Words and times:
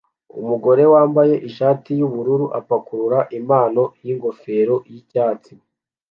Umugore 0.41 0.83
wambaye 0.93 1.33
ishati 1.47 1.89
yubururu 1.99 2.45
apakurura 2.59 3.19
impano 3.37 3.83
yingofero 4.05 4.75
yicyatsi 4.91 5.51